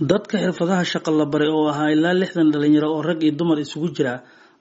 dadka 0.00 0.36
xirfadaha 0.38 0.84
shaqo 0.84 1.10
la 1.18 1.24
baray 1.24 1.48
oo 1.48 1.68
ahaa 1.72 1.90
ilaa 1.94 2.12
lixdan 2.20 2.50
dhalinyaro 2.52 2.88
oo 2.92 3.02
rag 3.02 3.22
iyo 3.22 3.32
dumar 3.32 3.58
isugu 3.58 3.88
jira 3.96 4.14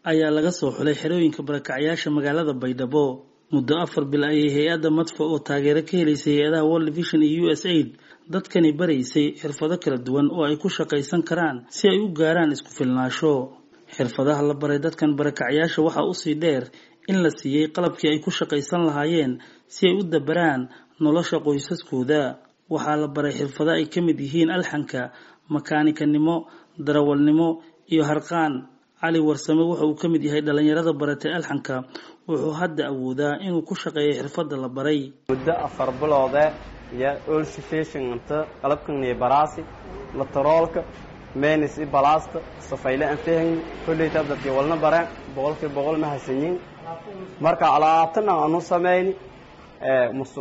ayaa 0.08 0.32
laga 0.32 0.52
soo 0.52 0.72
xulay 0.72 0.96
xerooyinka 0.96 1.44
barakacyaasha 1.44 2.10
magaalada 2.10 2.54
baydhabo. 2.54 3.26
Muddo 3.52 3.76
afar 3.84 4.06
bil 4.06 4.24
ayay 4.24 4.48
hay'adda 4.56 4.90
madfa 4.90 5.24
oo 5.28 5.40
taageero 5.48 5.82
ka 5.84 5.98
helaysay 6.00 6.36
hay'adaha 6.40 6.64
world 6.72 6.90
vision 6.96 7.22
iyo 7.24 7.44
u 7.48 7.52
s 7.52 7.66
aid 7.66 7.90
dadkani 8.32 8.72
baraysay 8.80 9.36
xirfado 9.36 9.76
kala 9.84 9.98
duwan 10.00 10.32
oo 10.32 10.44
ay 10.48 10.56
ku 10.56 10.70
shaqaysan 10.72 11.22
karaan 11.28 11.68
si 11.70 11.84
ay 11.92 12.00
u 12.00 12.08
gaaraan 12.16 12.52
isku 12.56 12.72
filnaasho. 12.72 13.34
Xirfadaha 13.92 14.42
la 14.50 14.54
baray 14.56 14.80
dadkan 14.80 15.12
barakacyaasha 15.20 15.80
waxaa 15.84 16.08
u 16.08 16.14
sii 16.16 16.36
dheer 16.40 16.64
in 17.12 17.20
la 17.24 17.30
siiyey 17.30 17.68
qalabkii 17.76 18.08
ay 18.14 18.20
ku 18.24 18.32
shaqaysan 18.32 18.88
lahaayeen 18.88 19.34
si 19.68 19.84
ay 19.88 20.00
u 20.00 20.04
dabaraan 20.08 20.62
nolosha 21.04 21.38
qoysaskooda 21.44 22.22
waxaa 22.74 22.96
la 23.02 23.08
baray 23.16 23.32
xirfado 23.40 23.72
ay 23.78 23.86
ka 23.94 24.00
mid 24.08 24.20
yihiin 24.26 24.50
alxanka 24.58 25.02
makaanikanimo 25.54 26.36
darawalnimo 26.86 27.48
iyo 27.94 28.04
harqaan. 28.10 28.54
Cali 29.02 29.20
warsame 29.28 29.62
wuxa 29.70 29.86
uu 29.90 29.96
ka 30.02 30.08
mid 30.14 30.24
yahay 30.28 30.42
dhalinyarada 30.48 30.94
baratay 31.02 31.32
alxanka. 31.38 31.76
Wuxuu 32.28 32.54
hadda 32.60 32.84
awoodaa 32.92 33.34
inuu 33.46 33.62
ku 33.68 33.74
shaqeeyo 33.82 34.14
xirfadda 34.20 34.56
la 34.64 34.70
baray. 34.78 35.00
Muddo 35.30 35.54
afar 35.68 35.90
biloode 36.02 36.44
iyo 36.98 37.12
olsifeshinganta 37.34 38.38
qalabkaniyo 38.62 39.16
baraasi 39.24 39.62
lataroolka 40.20 40.82
menis 41.42 41.74
i 41.78 41.86
balaasta 41.96 42.40
safayle 42.70 43.06
aan 43.12 43.18
fahayni 43.26 43.58
kolleyta 43.86 44.20
dadkii 44.30 44.54
walna 44.58 44.76
bareen 44.84 45.08
boqolkii 45.36 45.70
boqol 45.76 45.98
ma 46.04 46.08
hasanyin 46.14 46.56
marka 47.46 47.66
alaabtana 47.78 48.32
aanu 48.42 48.60
samayni 48.72 49.12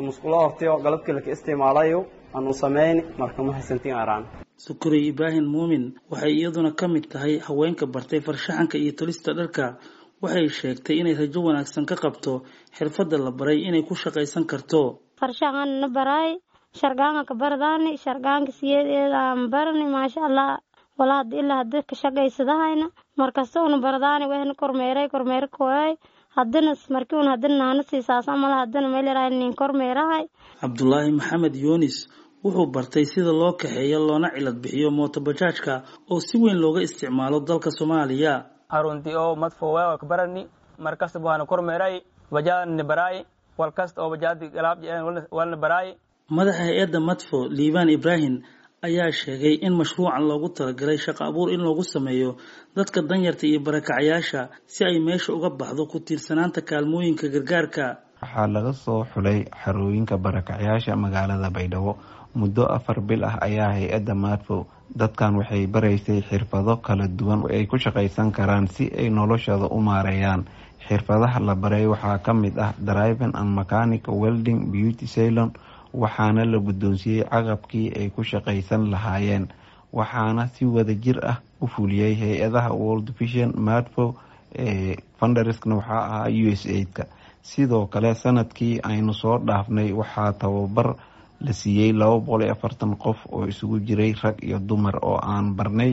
musqulo 0.07 0.37
hortiyo 0.45 0.73
galabkii 0.85 1.13
laka 1.17 1.31
isticmaalayo 1.35 2.01
aanu 2.37 2.53
samayni 2.63 3.03
marka 3.21 3.41
ma 3.47 3.53
hasantin 3.59 3.95
araan. 4.03 4.25
Sukurey 4.65 5.03
ibraahim 5.11 5.47
muumin 5.55 5.85
waxay 6.11 6.33
iyaduna 6.41 6.71
ka 6.81 6.87
mid 6.89 7.05
tahay 7.13 7.39
haweenka 7.47 7.87
bartay 7.95 8.21
farshaxanka 8.27 8.77
iyo 8.79 8.93
tolista 8.99 9.31
dharka. 9.39 9.67
Waxay 10.23 10.49
sheegtay 10.59 10.97
inay 11.01 11.15
rajo 11.21 11.41
wanaagsan 11.47 11.85
ka 11.91 11.97
qabto 12.05 12.33
xirfadda 12.77 13.17
la 13.25 13.31
baray 13.39 13.59
inay 13.69 13.83
ku 13.89 13.95
shaqaysan 13.95 14.45
karto. 14.51 14.83
Farshaxanna 15.21 15.89
baraay 15.97 16.31
shargaanka 16.81 17.23
ka 17.29 17.35
bardaani 17.43 17.91
shargaanka 18.05 18.53
siyeedaan 18.59 19.51
barani 19.53 19.87
maasha 19.95 20.21
allah 20.29 20.59
wala 20.99 21.15
hadi 21.21 21.37
ilaa 21.43 21.59
hadi 21.63 21.79
ka 21.91 21.95
shaqaysadahayna 22.03 22.87
markasta 23.21 23.63
una 23.67 23.79
bardaani 23.85 24.25
wehna 24.31 24.55
kormeeray 24.63 25.07
kormeer 25.15 25.47
koay 25.59 25.91
hadana 26.37 26.73
markii 26.95 27.19
un 27.23 27.29
hadana 27.33 27.57
naana 27.63 27.83
siisaas 27.91 28.27
amala 28.35 28.57
hadana 28.63 28.89
meelerahay 28.95 29.31
nin 29.31 29.53
kormeerahay. 29.61 30.25
Cabdulaahi 30.63 31.11
maxamed 31.19 31.55
yunis 31.65 31.97
wuxuu 32.45 32.67
bartay 32.75 33.05
sida 33.13 33.33
loo 33.41 33.53
kaxeeyo 33.63 33.99
loona 34.09 34.29
cilad 34.37 34.59
bixiyo 34.63 34.91
mootobajaajka 34.99 35.75
oo 36.13 36.21
si 36.27 36.35
weyn 36.43 36.59
looga 36.65 36.81
isticmaalo 36.87 37.41
dalka 37.49 37.71
soomaaliya. 37.79 38.35
Aruntii 38.77 39.15
oo 39.23 39.35
madfowe 39.43 39.83
ka 40.01 40.07
barani 40.07 40.43
markasta 40.79 41.19
waana 41.27 41.45
kormeeray 41.47 41.95
bajaadni 42.35 42.83
baraay 42.91 43.25
walkasta 43.59 44.03
oo 44.03 44.11
bajaadi 44.15 44.47
galaab 44.57 44.79
walna 45.37 45.57
baraay 45.65 45.89
madaxa 46.37 46.63
hay'adda 46.69 47.01
madfo 47.09 47.39
liibaan 47.57 47.89
ibraahim 47.97 48.35
ayaa 48.87 49.11
sheegay 49.21 49.55
in 49.67 49.73
mashruucan 49.79 50.25
loogu 50.29 50.49
talagalay 50.57 50.99
shaqo 51.05 51.23
abuur 51.29 51.49
in 51.55 51.61
loogu 51.67 51.85
sameeyo 51.95 52.31
dadka 52.77 53.01
danyarta 53.11 53.45
iyo 53.51 53.61
barakacyaasha 53.67 54.41
si 54.73 54.81
ay 54.89 54.99
meesha 55.07 55.31
uga 55.37 55.51
baxdo 55.61 55.83
ku 55.93 55.99
tiirsanaanta 56.07 56.61
kaalmooyinka 56.71 57.27
gargaarka 57.35 57.85
waxaa 58.25 58.47
laga 58.49 58.73
soo 58.73 59.05
xulay 59.13 59.45
xarooyinka 59.63 60.17
barakacyaasha 60.19 60.97
magaalada 60.97 61.51
baydhabo 61.51 61.93
muddo 62.35 62.65
afar 62.77 63.01
bil 63.01 63.25
ah 63.25 63.37
ayaa 63.47 63.71
hay'adda 63.77 64.15
madfo 64.15 64.67
dadkan 64.97 65.37
waxay 65.39 65.67
baraysay 65.67 66.21
xirfado 66.29 66.77
kala 66.87 67.07
duwan 67.09 67.45
ay 67.53 67.67
ku 67.71 67.77
shaqaysan 67.79 68.33
karaan 68.33 68.67
si 68.67 68.89
ay 68.91 69.09
noloshooda 69.11 69.69
u 69.71 69.79
maareeyaan. 69.81 70.45
Xirfadaha 70.89 71.39
la 71.41 71.55
baray 71.55 71.87
waxaa 71.87 72.19
ka 72.25 72.33
mid 72.35 72.59
ah 72.59 72.73
driving 72.79 73.33
and 73.37 73.51
mechanic 73.57 74.05
welding 74.09 74.69
beauty 74.73 75.07
ceylon 75.07 75.53
waxaana 75.95 76.45
la 76.45 76.59
guddoonsiiyey 76.59 77.25
caqabkii 77.29 77.93
ay 77.99 78.09
ku 78.11 78.23
shaqaysan 78.25 78.91
lahaayeen. 78.93 79.49
Waxaana 79.93 80.49
si 80.55 80.65
wada 80.65 80.95
jir 80.95 81.19
ah 81.23 81.39
u 81.61 81.67
fuliyey 81.67 82.15
hay'adaha 82.21 82.73
world 82.75 83.09
vision 83.19 83.53
madfo 83.57 84.15
funderskna 85.19 85.75
waxaa 85.81 86.03
ahaa 86.07 86.29
u 86.29 86.51
s 86.53 86.67
aidka 86.67 87.05
sidoo 87.51 87.87
kale 87.93 88.11
sannadkii 88.23 88.75
aynu 88.91 89.13
soo 89.23 89.37
dhaafnay 89.49 89.93
waxaa 90.01 90.33
tababar 90.41 90.89
la 91.47 91.53
siiyey 91.61 91.93
laba 92.01 92.19
boqol 92.25 92.43
iyo 92.45 92.53
afartan 92.57 92.93
qof 93.05 93.19
oo 93.35 93.45
isugu 93.53 93.77
jiray 93.87 94.13
rag 94.23 94.37
iyo 94.49 94.59
dumar 94.69 94.97
oo 95.03 95.19
aan 95.33 95.55
barnay. 95.57 95.93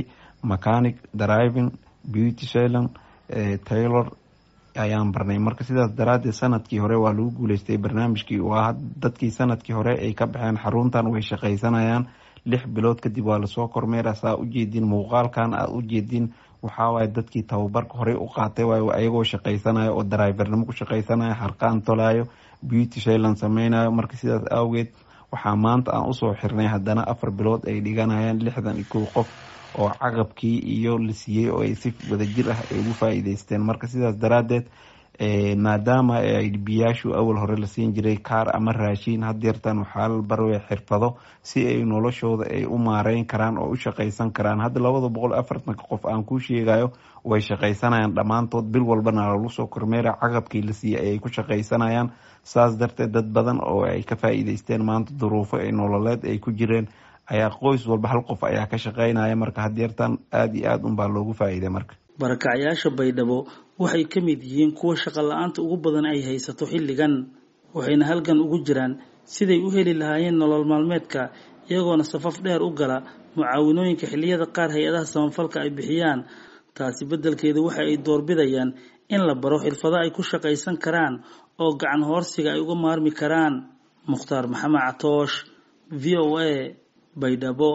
Mechanic 0.52 0.96
driving 1.14 1.70
beauty 2.14 2.46
ceylon 2.52 2.88
taylor 3.68 4.06
ayaan 4.84 5.12
barnay. 5.12 5.38
Marka 5.40 5.64
sidaas 5.64 5.92
daraadeed 5.98 6.34
sannadkii 6.34 6.80
hore 6.80 6.96
waa 7.04 7.14
lagu 7.14 7.32
guuleystay 7.32 7.78
barnaamijkii. 7.78 8.40
Waa 8.40 8.74
dadkii 9.04 9.32
sannadkii 9.32 9.74
hore 9.76 9.94
ay 10.00 10.14
ka 10.14 10.26
baxeen 10.28 10.58
xaruntan 10.58 11.08
way 11.12 11.22
shaqaysanayaan. 11.22 12.08
Lix 12.46 12.64
bilood 12.66 13.00
kadib 13.02 13.26
waa 13.26 13.38
la 13.40 13.48
soo 13.48 13.68
kormeera 13.68 14.14
saa 14.16 14.36
ujeedin 14.36 14.86
muuqaalkan 14.88 15.54
aad 15.54 15.70
ujeedin 15.80 16.32
waxaawaay 16.64 17.08
dadkii 17.08 17.44
tababarka 17.44 17.98
horey 17.98 18.16
u 18.16 18.28
qaatay 18.36 18.66
waay 18.66 18.82
ayagoo 19.00 19.24
shaqaysanayo 19.24 19.92
oo 19.98 20.04
drivernimo 20.04 20.66
ku 20.66 20.74
shaqaysanayo 20.80 21.34
harqaan 21.34 21.82
tolaayo 21.82 22.26
beauty 22.62 23.00
shaylan 23.00 23.36
sameynayo 23.36 23.92
marka 23.92 24.16
sidaas 24.18 24.46
awgeed 24.52 24.90
waxaa 25.32 25.56
maanta 25.56 25.92
aan 25.96 26.10
u 26.10 26.14
soo 26.14 26.34
xirnay 26.42 26.68
haddana 26.68 27.02
afar 27.08 27.32
bilood 27.32 27.66
ay 27.68 27.82
dhiganayaan 27.82 28.40
lixdan 28.46 28.78
iyo 28.78 28.86
kow 28.94 29.06
qof 29.14 29.28
oo 29.80 29.90
caqabkii 30.00 30.58
iyo 30.78 30.98
la 30.98 31.14
siiyey 31.14 31.50
oo 31.50 31.62
ay 31.66 31.76
si 31.76 31.94
wadajir 32.12 32.52
ah 32.52 32.60
ay 32.72 32.80
ugu 32.80 32.94
faa-iideysteen 33.00 33.62
marka 33.64 33.88
sidaas 33.88 34.16
daraadeed 34.20 34.66
maadaama 35.20 36.22
biyaashu 36.66 37.14
awal 37.14 37.38
hore 37.40 37.56
la 37.58 37.68
siin 37.68 37.94
jiray 37.94 38.18
kaar 38.18 38.48
ama 38.56 38.72
raashiin 38.74 39.24
hadeertan 39.24 39.78
waxaa 39.80 40.08
la 40.08 40.22
barway 40.22 40.60
xirfado 40.70 41.18
si 41.44 41.66
ay 41.68 41.84
noloshooda 41.86 42.46
ay 42.50 42.66
u 42.66 42.78
maareyn 42.78 43.26
karaan 43.26 43.58
oo 43.58 43.70
u 43.70 43.76
shaqaysan 43.76 44.32
karaan. 44.32 44.60
Hadda 44.62 44.80
labada 44.82 45.10
boqol 45.10 45.34
afartanka 45.34 45.84
qof 45.90 46.06
aan 46.06 46.24
kuu 46.24 46.40
sheegayo 46.40 46.92
way 47.24 47.42
shaqaysanayaan. 47.42 48.14
Dhammaantood 48.16 48.66
bil 48.72 48.82
walbana 48.84 49.28
lagu 49.30 49.50
soo 49.50 49.68
kormeera 49.68 50.14
caqabkii 50.22 50.62
la 50.62 50.74
siiyey 50.74 51.00
ayay 51.02 51.20
ku 51.20 51.30
shaqaysanayaan. 51.30 52.12
Saas 52.44 52.78
darteed 52.78 53.12
dad 53.12 53.26
badan 53.34 53.60
oo 53.62 53.84
ay 53.84 54.04
ka 54.04 54.16
faa-iideysteen 54.16 54.84
maanta 54.84 55.14
duruufo 55.20 55.58
ee 55.60 55.72
nololeed 55.72 56.26
ay 56.26 56.40
ku 56.40 56.52
jireen 56.52 56.88
ayaa 57.30 57.50
qoys 57.50 57.86
walba 57.88 58.08
hal 58.10 58.24
qof 58.26 58.44
ayaa 58.44 58.66
ka 58.68 58.78
shaqeynaya 58.78 59.36
marka 59.36 59.62
hadeertan 59.62 60.18
aada 60.32 60.54
iyo 60.58 60.70
aada 60.72 60.88
unbaa 60.88 61.08
loogu 61.08 61.34
faa-iiday 61.34 61.70
marka 61.70 61.96
barakacyaasha 62.22 62.90
baydhabo 63.00 63.38
waxay 63.82 64.04
ka 64.14 64.20
mid 64.28 64.40
yihiin 64.50 64.72
kuwa 64.78 64.94
shaqo 65.02 65.22
la'aanta 65.30 65.60
ugu 65.66 65.78
badan 65.84 66.06
ay 66.12 66.20
haysato 66.28 66.64
xilligan 66.72 67.14
waxayna 67.76 68.04
halgan 68.10 68.40
ugu 68.46 68.58
jiraan 68.68 68.94
siday 69.34 69.60
u 69.66 69.70
heli 69.76 69.94
lahaayeen 70.02 70.36
nolol 70.42 70.66
maalmeedka 70.72 71.22
iyagoona 71.72 72.04
safaf 72.12 72.36
dheer 72.46 72.62
u 72.62 72.70
gala 72.80 72.98
mucaawinooyinka 73.36 74.06
xilliyada 74.12 74.46
qaar 74.56 74.70
hay'adaha 74.76 75.06
samafalka 75.14 75.58
ay 75.64 75.70
bixiyaan. 75.78 76.20
Taasi 76.78 77.04
beddelkeeda 77.10 77.60
waxa 77.68 77.82
ay 77.90 77.98
doorbidayaan 78.08 78.70
in 79.14 79.22
la 79.28 79.34
baro 79.44 79.58
xirfado 79.64 79.96
ay 80.04 80.10
ku 80.16 80.22
shaqaysan 80.32 80.76
karaan 80.84 81.14
oo 81.64 81.72
gacan 81.82 82.02
hoorsiga 82.10 82.50
ay 82.56 82.60
uga 82.64 82.76
maarmi 82.84 83.12
karaan. 83.22 83.54
Mukhtaar 84.12 84.46
maxamed 84.54 84.82
catoosh 84.88 85.36
v 86.02 86.04
o 86.24 86.38
a 86.48 86.76
baydhabo 87.22 87.72